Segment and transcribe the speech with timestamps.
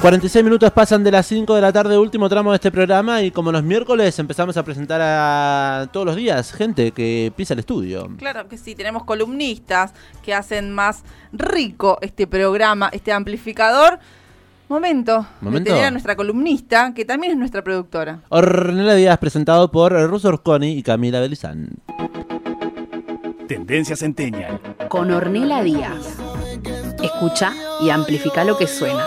[0.00, 3.32] 46 minutos pasan de las 5 de la tarde, último tramo de este programa y
[3.32, 8.08] como los miércoles empezamos a presentar a todos los días gente que pisa el estudio.
[8.16, 9.92] Claro que sí, tenemos columnistas
[10.22, 13.98] que hacen más rico este programa, este amplificador.
[14.68, 15.70] Momento, Momento.
[15.70, 18.20] de tener a nuestra columnista, que también es nuestra productora.
[18.28, 21.70] Ornella Díaz presentado por Russo Orconi y Camila Belizán.
[23.48, 24.60] Tendencia Centennial.
[24.88, 26.18] con Ornela Díaz.
[27.02, 29.04] Escucha y amplifica lo que suena.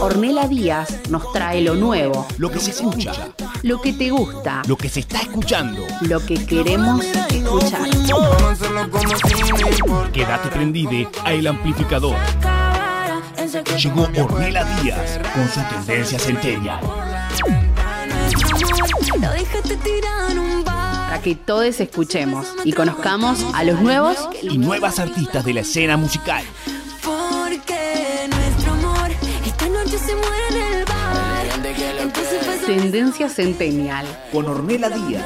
[0.00, 3.12] Ornela Díaz nos trae lo nuevo, Lo que se escucha.
[3.62, 5.82] lo que te gusta, Lo que se está escuchando.
[6.02, 7.88] lo que queremos escuchar.
[10.12, 12.16] Quédate prendido a el amplificador.
[13.82, 16.80] Llegó Ornella Díaz con su Tendencia Centennial.
[20.64, 25.96] Para que todos escuchemos y conozcamos a los nuevos Y nuevas artistas de la escena
[25.96, 26.44] musical.
[32.68, 34.04] Tendencia Centennial.
[34.30, 35.24] Con Ornella Díaz.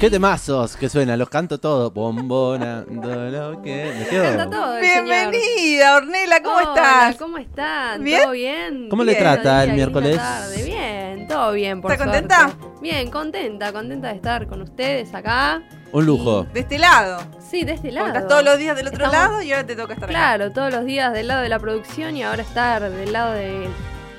[0.00, 1.16] ¿Qué temazos que suena?
[1.16, 1.94] Los canto todos.
[1.94, 3.94] Bombona, lo que...
[3.96, 4.50] Me Canta quedo...
[4.50, 5.04] todo el señor.
[5.04, 7.16] Bienvenida, Ornela, ¿cómo Hola, estás?
[7.16, 8.02] ¿Cómo están?
[8.02, 8.22] ¿Bien?
[8.22, 8.88] ¿Todo bien?
[8.88, 10.16] ¿Cómo le trata el miércoles?
[10.16, 10.64] tarde.
[10.64, 12.20] Bien, todo bien, por ¿Está suerte.
[12.28, 12.56] contenta?
[12.82, 15.62] Bien, contenta, contenta de estar con ustedes acá.
[15.92, 16.48] Un lujo.
[16.52, 17.22] De este lado.
[17.48, 18.08] Sí, de este lado.
[18.08, 20.18] Estás todos los días del otro Estamos- lado y ahora te toca estar acá.
[20.18, 23.68] Claro, todos los días del lado de la producción y ahora estar del lado del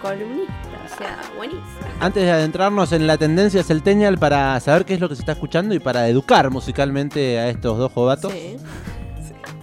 [0.02, 0.54] columnista.
[0.86, 1.64] O sea, buenísimo.
[2.00, 5.32] Antes de adentrarnos en la tendencia celtenial para saber qué es lo que se está
[5.34, 8.32] escuchando y para educar musicalmente a estos dos jovatos.
[8.32, 8.58] Sí.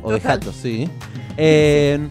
[0.03, 0.39] O de Total.
[0.41, 0.89] jatos, sí.
[1.37, 2.09] Eh,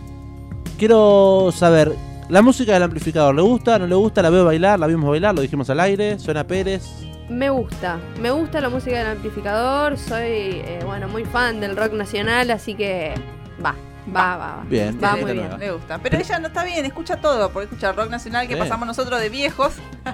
[0.77, 1.91] quiero saber,
[2.29, 3.77] ¿la música del amplificador le gusta?
[3.77, 4.21] ¿No le gusta?
[4.21, 4.79] ¿La veo bailar?
[4.79, 5.35] ¿La vimos bailar?
[5.35, 6.17] ¿Lo dijimos al aire?
[6.17, 6.83] ¿Suena Pérez?
[7.29, 9.97] Me gusta, me gusta la música del amplificador.
[9.97, 13.13] Soy, eh, bueno, muy fan del rock nacional, así que
[13.63, 13.75] va,
[14.07, 14.55] va, va.
[14.57, 14.63] va.
[14.67, 15.59] Bien, va muy bien.
[15.59, 15.97] Le gusta.
[15.99, 19.30] Pero ella no está bien, escucha todo, porque escucha rock nacional que pasamos nosotros de
[19.30, 19.73] viejos.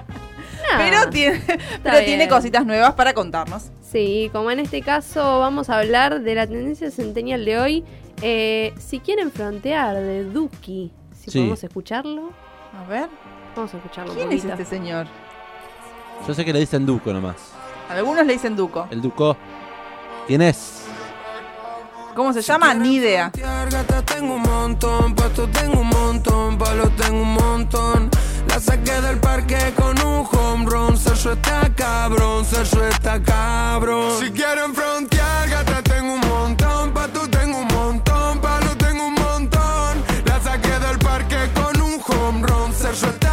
[0.76, 1.40] Pero tiene,
[1.82, 3.70] pero tiene cositas nuevas para contarnos.
[3.80, 7.84] Sí, como en este caso vamos a hablar de la tendencia centenial de hoy.
[8.20, 11.38] Eh, si quieren frontear de Duki, si Sí.
[11.38, 12.32] podemos escucharlo,
[12.78, 13.08] A ver,
[13.56, 14.12] vamos a escucharlo.
[14.12, 15.06] un ¿quién es este señor?
[16.26, 17.36] Yo sé que le dicen Duco nomás.
[17.88, 18.86] Algunos le dicen Duco.
[18.90, 19.36] El Duco.
[20.26, 20.77] ¿Quién es?
[22.18, 22.74] ¿Cómo se llama?
[22.74, 23.30] Ni idea.
[24.04, 28.10] Tengo un montón, pasto tengo un montón, palo tengo un montón.
[28.48, 34.18] La saqué del parque con un home run, Sergio está cabrón, Sergio está cabrón.
[34.18, 40.02] Si quieren frontear, gata tengo un montón, pasto tengo un montón, palo tengo un montón.
[40.24, 43.27] La saqué del parque con un home run, Sergio está.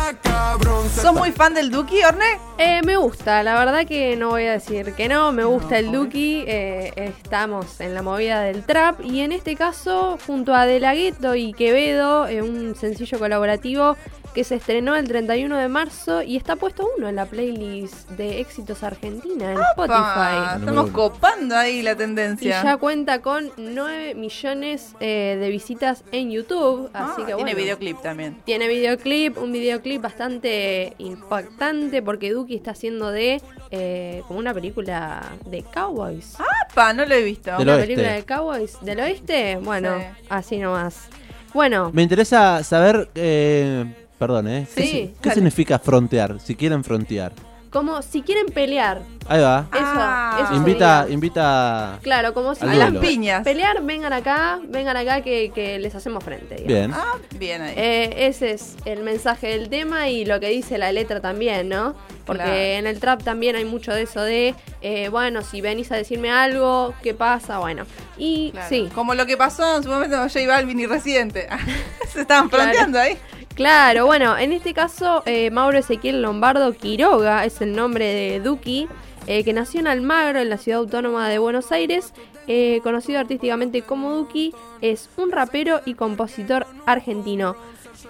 [1.05, 2.25] ¿Sos muy fan del Duki, Orne?
[2.57, 5.91] Eh, me gusta, la verdad que no voy a decir que no, me gusta el
[5.91, 10.79] Duki, eh, estamos en la movida del trap y en este caso junto a De
[10.79, 13.97] La Ghetto y Quevedo, eh, un sencillo colaborativo
[14.35, 18.41] que se estrenó el 31 de marzo y está puesto uno en la playlist de
[18.41, 20.59] éxitos argentina en Spotify.
[20.59, 22.62] estamos copando ahí la Y tendencia.
[22.62, 27.57] ya cuenta con 9 millones eh, de visitas en YouTube, Ah, así que tiene bueno.
[27.57, 28.38] videoclip también.
[28.44, 33.41] Tiene videoclip, un videoclip bastante impactante porque Duki está haciendo de
[33.72, 36.35] eh, como una película de cowboys.
[36.73, 37.52] Pa, no lo he visto.
[37.52, 37.88] Del una oeste.
[37.88, 39.57] película de cowboys del oeste.
[39.62, 40.25] Bueno, Sí.
[40.29, 41.07] así nomás.
[41.53, 43.09] Bueno, Me interesa saber...
[43.16, 43.85] eh,
[44.17, 44.67] perdón, ¿eh?
[44.75, 46.39] ¿Qué, Sí, ¿qué significa frontear?
[46.39, 47.31] Si quieren frontear.
[47.71, 49.01] como si quieren pelear.
[49.27, 49.67] Ahí va.
[49.73, 50.39] Eso, Ah.
[50.45, 51.13] eso Invita, sería.
[51.13, 51.99] invita...
[52.03, 53.43] Claro, como si A las piñas.
[53.43, 56.55] pelear, vengan acá, vengan acá que, que les hacemos frente.
[56.55, 56.67] digamos.
[56.69, 56.93] Bien.
[56.93, 57.73] Ah, bien ahí.
[57.75, 61.95] Eh, ese es el mensaje del tema y lo que dice la letra también, ¿no?
[62.25, 62.55] Porque Claro.
[62.55, 66.31] en el trap también hay mucho de eso de, eh, bueno, si venís a decirme
[66.31, 67.57] algo, ¿qué pasa?
[67.59, 67.83] Bueno,
[68.17, 68.69] y Claro.
[68.69, 71.49] sí, Como lo que pasó en su momento con J Balvin y Residente.
[72.13, 72.63] Se estaban Claro.
[72.63, 73.17] planteando ahí.
[73.55, 78.88] Claro, bueno, en este caso, eh, Mauro Ezequiel Lombardo Quiroga es el nombre de Duki,
[79.27, 82.13] eh, que nació en Almagro, en la ciudad autónoma de Buenos Aires,
[82.47, 87.55] eh, conocido artísticamente como Duki, es un rapero y compositor argentino.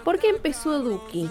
[0.04, 1.30] ¿Por qué empezó Duki?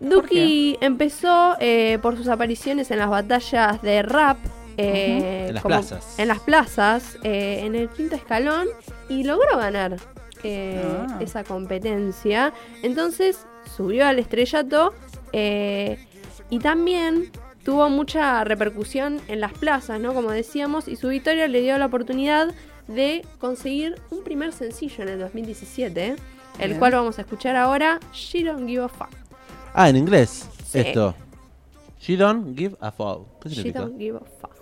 [0.00, 4.38] Duki empezó eh, por sus apariciones en las batallas de rap.
[4.76, 6.18] eh, En las plazas.
[6.18, 8.66] En las plazas, eh, en el quinto escalón,
[9.08, 9.96] y logró ganar
[10.42, 11.18] eh, Ah.
[11.20, 12.52] esa competencia.
[12.82, 13.46] Entonces
[13.76, 14.92] subió al estrellato
[15.32, 15.98] eh,
[16.50, 17.30] y también
[17.64, 20.14] tuvo mucha repercusión en las plazas, ¿no?
[20.14, 22.52] Como decíamos, y su victoria le dio la oportunidad
[22.88, 26.16] de conseguir un primer sencillo en el 2017,
[26.58, 26.78] el Bien.
[26.78, 29.10] cual vamos a escuchar ahora, She Don't Give a Fuck.
[29.74, 30.48] Ah, en inglés.
[30.66, 30.80] Sí.
[30.80, 31.14] Esto.
[32.00, 33.26] She don't give a fuck.
[33.40, 33.80] ¿Qué She significa?
[33.82, 34.56] Don't Give a Fuck.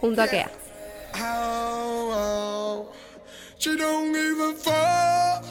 [0.00, 0.50] Junto a Kea.
[1.22, 2.92] Oh, oh,
[3.58, 5.44] she don't give a fuck.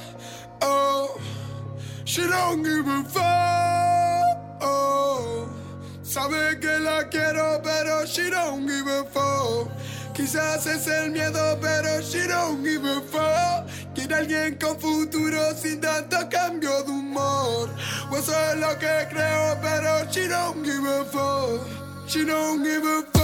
[0.61, 1.19] Oh,
[2.05, 4.37] She don't give a fuck.
[4.61, 5.49] Oh.
[6.01, 9.69] Sabe que la quiero, pero she don't give a fuck.
[10.13, 13.67] Quizás es el miedo, pero she don't give a fuck.
[13.93, 17.69] Quiere alguien con futuro sin tanto cambio de humor.
[18.09, 21.61] O eso es lo que creo, pero she don't give a fuck.
[22.07, 23.16] She don't give a fuck,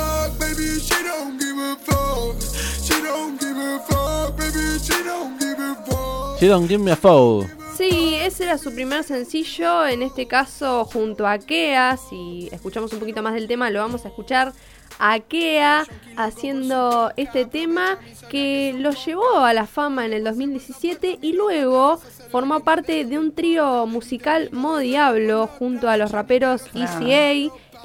[0.56, 2.36] baby, she don't give a fuck.
[2.84, 6.40] She don't give a fuck, baby, she don't give a fuck.
[6.40, 7.48] She don't give me a foe.
[7.78, 11.98] Sí, ese era su primer sencillo, en este caso junto a Kea.
[11.98, 14.54] Si escuchamos un poquito más del tema, lo vamos a escuchar
[15.00, 15.86] a Kea
[16.16, 17.98] haciendo este tema
[18.30, 22.00] que lo llevó a la fama en el 2017 y luego
[22.34, 27.32] formó parte de un trío musical Modo Diablo junto a los raperos ECA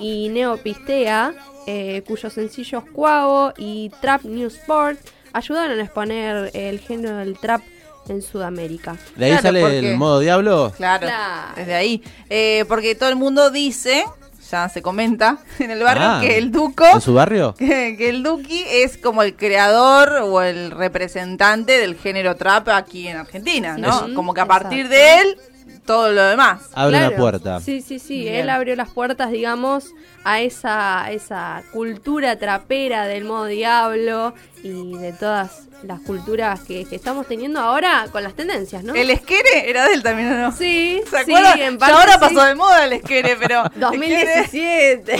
[0.00, 1.34] y Neopistea,
[1.66, 4.98] eh, cuyos sencillos Cuavo y Trap New Sport
[5.34, 7.60] ayudaron a exponer el género del trap
[8.08, 8.96] en Sudamérica.
[9.16, 10.72] De ahí Claro, sale porque- el modo diablo.
[10.78, 11.52] Claro, Claro.
[11.54, 12.02] desde ahí.
[12.30, 14.02] Eh, porque todo el mundo dice,
[14.50, 17.54] ya se comenta en el barrio, Ah, que el Duco, ¿En su barrio?
[17.58, 23.08] que, que el Duki es como el creador o el representante del género trap aquí
[23.08, 24.06] en Argentina, ¿no?
[24.06, 24.96] Sí, como que a partir exacto.
[24.96, 25.38] de él,
[25.88, 26.68] todo lo demás.
[26.74, 27.10] Abre Claro.
[27.10, 27.60] la puerta.
[27.60, 28.20] Sí, sí, sí.
[28.20, 28.34] Bien.
[28.36, 34.96] Él abrió las puertas, digamos, a esa, a esa cultura trapera del modo diablo y
[34.98, 38.94] de todas las culturas que, que estamos teniendo ahora con las tendencias, ¿no?
[38.94, 40.52] El esquere era de él también, ¿o no?
[40.52, 42.18] Sí, ¿Se sí, en parte ahora sí.
[42.20, 43.64] pasó de moda el esquere, pero...
[43.64, 45.14] esquere- 2017.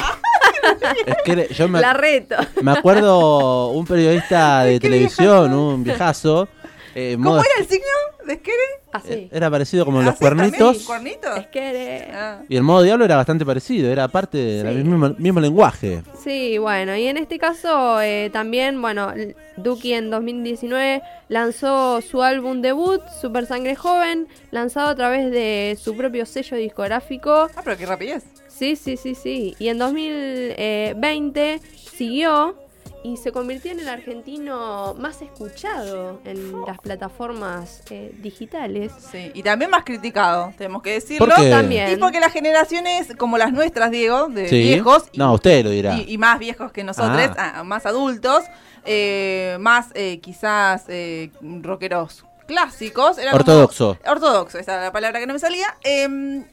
[1.07, 2.37] Es que yo me, La reto.
[2.63, 6.49] me acuerdo un periodista de televisión, un viejazo.
[6.95, 7.87] eh, ¿Cómo era el signo
[8.35, 8.57] esquere?
[8.93, 9.29] Así.
[9.31, 10.85] Era parecido como los cuernitos.
[10.85, 11.39] ¿Cuernitos?
[11.39, 12.43] Es que Ah.
[12.49, 14.85] Y el modo diablo era bastante parecido, era parte del Sí.
[14.89, 16.03] mismo, mismo lenguaje.
[16.23, 19.13] Sí, bueno, y en este caso eh, también, bueno,
[19.57, 25.97] Duki en 2019 lanzó su álbum debut, Super Sangre Joven, lanzado a través de su
[25.97, 27.49] propio sello discográfico.
[27.55, 28.25] Ah, pero qué rapidez.
[28.49, 29.55] Sí, sí, sí, sí.
[29.59, 31.61] Y en 2020
[31.97, 32.57] siguió
[33.05, 38.93] y se convirtió en el argentino más escuchado en las plataformas eh, digitales.
[39.13, 41.27] Sí, y también más criticado, tenemos que decirlo.
[41.27, 41.51] ¿Por qué?
[41.51, 41.93] También.
[41.93, 44.59] Y porque las generaciones como las nuestras, Diego, de Sí.
[44.61, 45.97] viejos, y, No, usted lo dirá.
[45.97, 47.55] y- y más viejos que nosotros, Ah.
[47.57, 48.45] ah, más adultos,
[48.85, 51.31] eh, más eh, quizás eh,
[51.63, 53.19] rockeros clásicos.
[53.19, 53.97] era como- Ortodoxo.
[54.05, 55.77] ortodoxo, esa era la palabra que no me salía.
[55.85, 56.09] eh,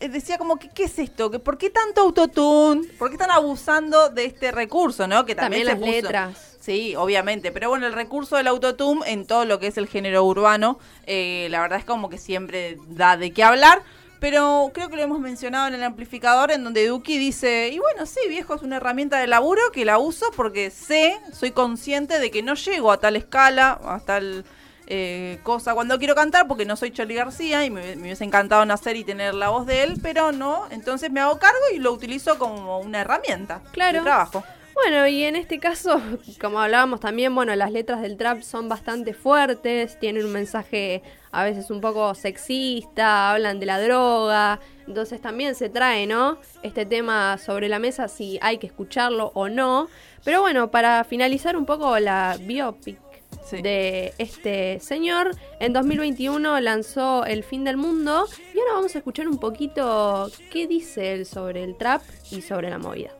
[0.09, 1.31] decía como que, ¿qué es esto?
[1.31, 2.87] ¿Que ¿Por qué tanto autotune?
[2.99, 5.25] ¿Por qué están abusando de este recurso, no?
[5.25, 6.01] Que también, También, se las puso-
[6.35, 6.57] letras.
[6.59, 7.51] Sí, obviamente.
[7.51, 11.47] Pero bueno, el recurso del autotune en todo lo que es el género urbano, eh,
[11.51, 13.81] la verdad es como que siempre da de qué hablar.
[14.19, 18.05] Pero creo que lo hemos mencionado en el amplificador, en donde Duki dice, y bueno,
[18.07, 22.31] sí, viejo, es una herramienta de laburo que la uso porque sé, soy consciente de
[22.31, 24.43] que no llego a tal escala, a tal
[24.87, 28.65] eh, cosa cuando quiero cantar, porque no soy Charlie García y me, me hubiese encantado
[28.65, 31.91] nacer y tener la voz de él, pero no, entonces me hago cargo y lo
[31.91, 33.99] utilizo como una herramienta Claro.
[33.99, 34.43] de trabajo.
[34.75, 36.01] Bueno, y en este caso,
[36.41, 41.01] como hablábamos también, bueno, las letras del trap son bastante fuertes, tienen un mensaje
[41.31, 46.37] a veces un poco sexista, hablan de la droga, entonces también se trae, ¿no?
[46.61, 49.87] Este tema sobre la mesa si hay que escucharlo o no.
[50.23, 52.97] Pero bueno, para finalizar un poco la biopic
[53.45, 53.61] Sí.
[53.61, 59.27] de este señor, en 2021 lanzó El fin del mundo y ahora vamos a escuchar
[59.27, 63.11] un poquito qué dice él sobre el trap y sobre la movida.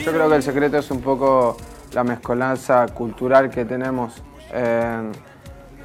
[0.00, 1.56] Yo creo que el secreto es un poco
[1.92, 4.14] la mezcolanza cultural que tenemos.
[4.52, 5.12] Eh,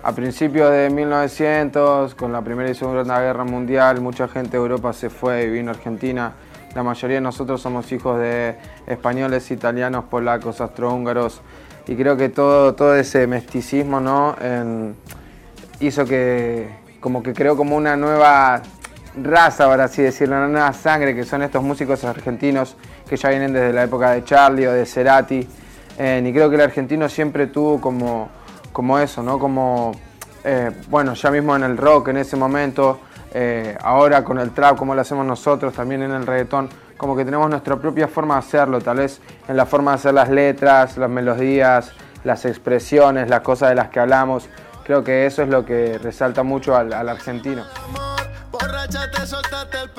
[0.01, 4.93] a principios de 1900, con la Primera y Segunda Guerra Mundial, mucha gente de Europa
[4.93, 6.33] se fue y vino a Argentina.
[6.73, 8.55] La mayoría de nosotros somos hijos de
[8.87, 11.41] españoles, italianos, polacos, austrohúngaros.
[11.89, 14.35] Y creo que todo, todo ese mesticismo ¿no?
[15.79, 16.69] Hizo que,
[16.99, 18.61] como que creó como una nueva
[19.23, 22.75] raza, por así decirlo, una nueva sangre, que son estos músicos argentinos
[23.07, 25.47] que ya vienen desde la época de Charlie o de Cerati.
[25.97, 28.29] Eh, y creo que el argentino siempre tuvo como,
[28.71, 29.39] como eso, ¿no?
[29.39, 29.93] Como,
[30.43, 32.99] eh, bueno, ya mismo en el rock en ese momento,
[33.33, 36.69] eh, ahora con el trap, como lo hacemos nosotros, también en el reggaetón,
[36.99, 40.13] como que tenemos nuestra propia forma de hacerlo, tal vez en la forma de hacer
[40.13, 41.93] las letras, las melodías,
[42.25, 44.49] las expresiones, las cosas de las que hablamos.
[44.83, 47.63] Creo que eso es lo que resalta mucho al, al argentino.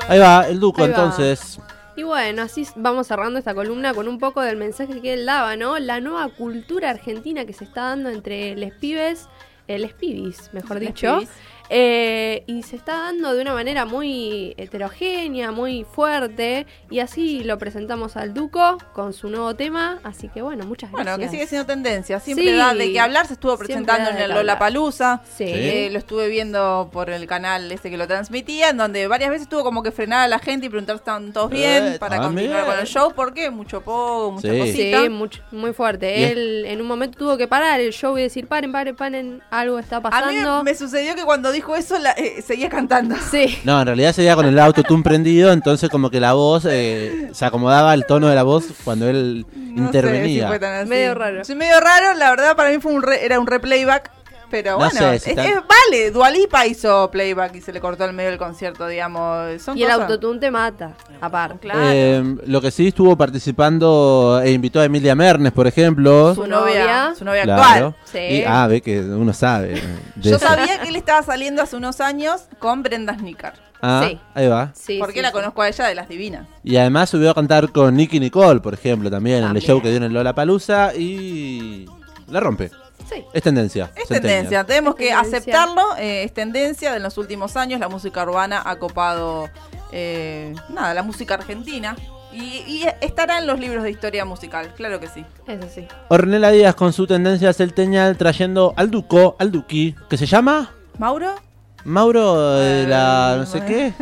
[0.09, 0.95] Ahí va, el Duco Ahí va.
[0.95, 1.59] entonces.
[1.97, 5.57] Y bueno, así vamos cerrando esta columna con un poco del mensaje que él daba,
[5.57, 5.79] ¿no?
[5.79, 9.27] La nueva cultura argentina que se está dando entre les pibes,
[9.69, 11.31] eh, les pibis, mejor Les dicho, pibis.
[11.73, 16.67] Eh, y se está dando de una manera muy heterogénea, muy fuerte.
[16.91, 20.01] Y así lo presentamos al Duco con su nuevo tema.
[20.03, 21.17] Así que bueno, muchas gracias.
[21.17, 22.19] Bueno, que sigue siendo tendencia.
[22.19, 22.57] Siempre Sí.
[22.57, 23.27] da de qué hablar.
[23.29, 24.39] Se estuvo presentando en el hablar.
[24.39, 25.23] Lollapalooza.
[25.37, 25.45] Sí.
[25.47, 29.49] Eh, lo estuve viendo por el canal este que lo transmitía, en donde varias veces
[29.49, 32.17] tuvo como que frenar a la gente y preguntar si estaban todos bien Eh, para
[32.17, 32.49] también.
[32.51, 33.13] continuar con el show.
[33.15, 34.59] porque Mucho poco, mucha Sí.
[34.59, 35.03] cosita.
[35.03, 36.31] Sí, mucho, muy fuerte.
[36.33, 39.79] Él en un momento tuvo que parar el show y decir, paren, paren, paren, algo
[39.79, 40.65] está A mí pasando.
[40.65, 43.15] me sucedió que cuando dijo eso la- eh, seguía cantando.
[43.31, 43.59] Sí.
[43.65, 47.45] No, en realidad sería con el autotune prendido, entonces como que la voz eh, se
[47.45, 50.43] acomodaba el tono de la voz cuando él No intervenía.
[50.43, 50.89] sé si fue tan así.
[50.89, 51.45] Medio raro.
[51.45, 54.11] Sí, medio raro, la verdad para mí fue un re- era un replayback.
[54.51, 57.81] Pero No bueno, sé si es, tan- es- vale, Dualipa hizo playback y se le
[57.81, 59.63] cortó el medio del concierto, digamos.
[59.63, 61.59] Son Y el autotune te mata, aparte.
[61.61, 61.81] Claro.
[61.85, 66.35] Eh, lo que sí estuvo participando e invitó a Emilia Mernes, por ejemplo.
[66.35, 67.63] su novia, su novia Claro.
[67.63, 67.95] actual.
[68.05, 68.19] Sí.
[68.19, 69.81] Y- ah, ve que uno sabe.
[70.17, 70.47] Yo eso.
[70.47, 73.53] sabía que él estaba saliendo hace unos años con Brenda Snicker.
[73.83, 74.19] Ah, Sí.
[74.35, 74.73] ahí va.
[74.75, 75.33] Sí, porque sí, la sí.
[75.35, 76.47] conozco a ella de las divinas.
[76.63, 79.67] Y además subió a cantar con Nicky Nicole, por ejemplo, también, en el También.
[79.67, 81.87] show que dio en el Lola Palusa y
[82.29, 82.71] la rompe.
[83.13, 83.25] Sí.
[83.33, 83.91] Es tendencia.
[83.97, 85.39] Es tendencia, tenemos que tendencia.
[85.39, 85.97] aceptarlo.
[85.99, 87.81] eh, es tendencia de los últimos años.
[87.81, 89.49] La música urbana ha copado,
[89.93, 91.97] eh, nada, la música argentina.
[92.33, 92.39] Y,
[92.69, 95.25] y estará en los libros de historia musical, claro que sí.
[95.49, 95.89] Eso sí.
[96.09, 101.35] Ornella Díaz con su tendencia celteñal trayendo al Duco, al Duki, que se llama ¿Mauro?
[101.83, 103.93] Mauro de la no sé Eh, qué.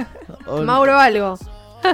[0.46, 1.38] O- Mauro algo.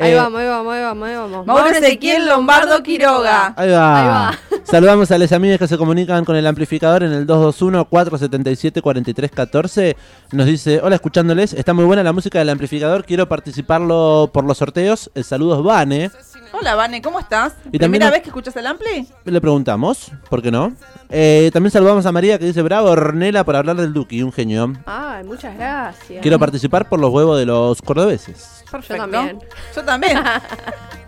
[0.00, 1.46] ahí Eh, vamos, ahí vamos, ahí vamos, ahí vamos.
[1.46, 3.52] Mauro Ezequiel Lombardo Quiroga.
[3.56, 4.00] Ahí va.
[4.00, 4.38] Ahí va.
[4.64, 9.94] Saludamos a las amigas que se comunican con el amplificador en el 221-477-4314.
[10.32, 14.56] Nos dice, hola, escuchándoles, está muy buena la música del amplificador, quiero participarlo por los
[14.58, 15.10] sorteos.
[15.14, 16.10] El saludo es Vane.
[16.52, 17.52] Hola, Vane, ¿cómo estás?
[17.66, 19.06] Y también ¿Primera vez que escuchas el Ampli?
[19.24, 20.72] Le preguntamos, ¿por qué no?
[21.10, 24.72] Eh, también saludamos a María que dice, bravo, Ornella, por hablar del Duki, un genio.
[24.86, 26.22] Ay, muchas gracias.
[26.22, 28.64] Quiero participar por los huevos de los cordobeses.
[28.70, 29.02] Perfecto.
[29.02, 29.38] también.
[29.76, 30.18] Yo también.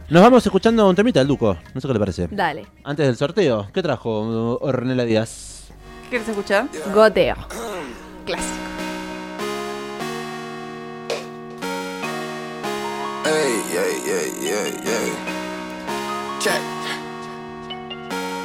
[0.09, 2.29] Nos vamos escuchando un temita del Duco, no sé qué le parece.
[2.31, 2.65] Dale.
[2.85, 5.65] Antes del sorteo, ¿qué trajo Ornella Díaz?
[6.05, 6.69] ¿Qué quieres escuchar?
[6.95, 7.35] Goteo.
[8.25, 8.55] Clásico.
[13.25, 15.13] Ey, ey, ey, ey, ey.
[16.39, 16.76] Check.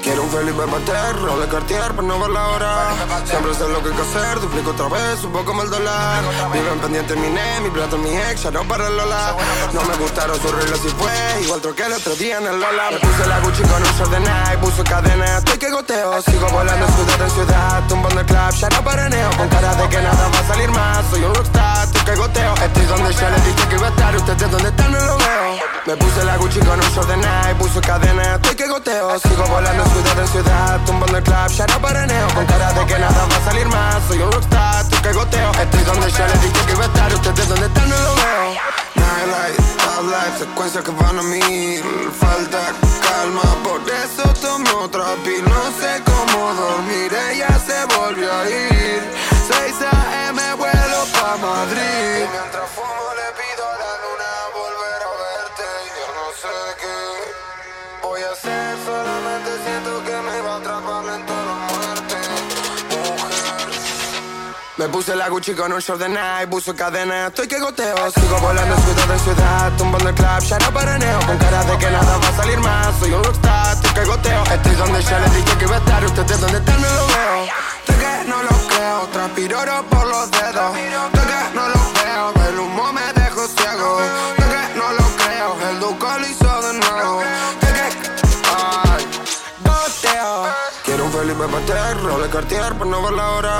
[0.01, 2.89] Quiero un Felipe Pater, roble Cartier para no ver la hora.
[3.23, 6.23] Siempre sé lo que hay que hacer, duplico otra vez, un poco como el dólar.
[6.51, 9.35] Viven pendiente mi ne, mi plata, mi ex, ya no para el Lola.
[9.73, 12.91] No me gustaron sus reglas y fue, igual troqué el otro día en el Lola.
[12.91, 16.21] Me puse la Gucci con un short de Nike, puso cadena, estoy que goteo.
[16.23, 19.29] Sigo volando de ciudad en ciudad, tumbando el club, ya no paraneo.
[19.37, 22.53] Con cara de que nada va a salir más, soy un rockstar, estoy que goteo.
[22.55, 25.41] Estoy donde yo les dije que iba a estar, ustedes donde están no lo veo.
[25.85, 29.19] Me puse la Gucci con un short de Nike, puso cadena, estoy que goteo.
[29.19, 32.27] Sigo volando ciudad en ciudad, tumbando el club, ya no paraneo.
[32.33, 35.51] Con cara de que nada va a salir más, soy un rockstar, estoy que goteo.
[35.51, 38.41] Estoy donde yo les dije que iba a estar, ustedes donde están no lo veo.
[38.95, 41.83] Nightlight, top life, secuencias que van a mil.
[42.19, 45.43] Falta calma, por eso tomo otra pil.
[45.43, 49.01] No sé cómo dormir, ella se volvió a ir.
[49.47, 50.41] 6 a.m.
[50.55, 52.30] vuelo pa' Madrid.
[64.81, 68.09] Me puse la Gucci con un short de Nike, puso cadena, estoy que goteo.
[68.09, 71.19] Sigo volando ciudad en ciudad, tumbando el club, ya no paraneo.
[71.27, 74.43] Con cara de que nada va a salir más, soy un rockstar, estoy que goteo.
[74.43, 77.45] Estoy donde yo les dije que iba a estar, ustedes donde están no lo veo.
[77.85, 80.73] De que no lo creo, transpiro por los dedos.
[80.73, 83.99] De que no lo veo, el humo me dejó ciego.
[84.35, 87.21] De que no lo creo, el duco lo hizo de nuevo.
[91.31, 93.53] Felipe Pater, roble Cartier por no ver la hora.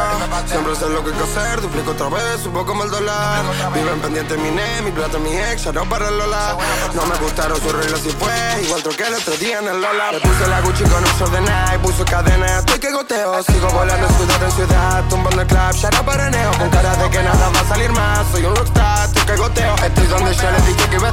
[0.46, 3.46] Siempre sé lo que hay que hacer, duplico otra vez, un poco el dólar.
[3.74, 6.58] Viven pendiente mi ne, mi plata, mi ex, ya no para el Lola.
[6.94, 10.12] No me gustaron sus reglas y fue, igual troqué el otro día en el Lola.
[10.12, 13.44] Me puse la Gucci con un short de Nike, puso cadena, estoy que goteo.
[13.44, 16.52] Sigo volando ciudad en ciudad, tumbando el club, ya no paraneo.
[16.58, 19.76] Con cara de que nada va a salir más, soy un rockstar, estoy que goteo.
[19.76, 21.11] Estoy donde yo les dije que iba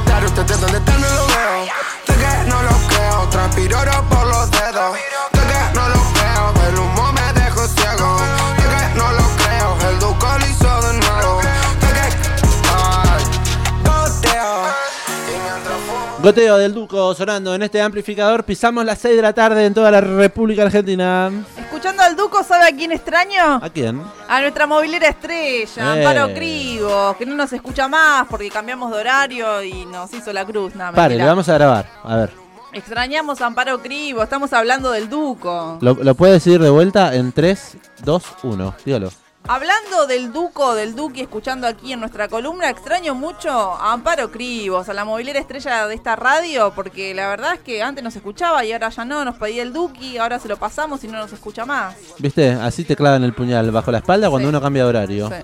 [16.21, 18.43] Goteo del Duco sonando en este amplificador.
[18.43, 21.31] Pisamos las 6 de la tarde en toda la República Argentina.
[21.57, 23.55] Escuchando al Duco, ¿sabe a quién extraño?
[23.61, 24.01] ¿A quién?
[24.27, 26.05] A nuestra movilera estrella, Eh.
[26.05, 30.45] Amparo Cribo, que no nos escucha más porque cambiamos de horario y nos hizo la
[30.45, 30.75] cruz.
[30.75, 31.85] Nada, Pare, le vamos a grabar.
[32.03, 32.31] A ver.
[32.73, 35.77] Extrañamos a Amparo Cribo, estamos hablando del Duco.
[35.81, 38.75] ¿Lo, lo puede decir de vuelta en 3, 2, 1?
[38.85, 39.09] Dígalo.
[39.47, 44.89] Hablando del Duco, del Duque, escuchando aquí en nuestra columna, extraño mucho a Amparo Cribos,
[44.89, 48.63] a la movilera estrella de esta radio, porque la verdad es que antes nos escuchaba
[48.63, 51.33] y ahora ya no, nos pedía el Duki, ahora se lo pasamos y no nos
[51.33, 51.95] escucha más.
[52.19, 52.51] ¿Viste?
[52.51, 54.49] Así te clavan el puñal bajo la espalda cuando Sí.
[54.49, 55.29] uno cambia de horario.
[55.29, 55.35] Sí.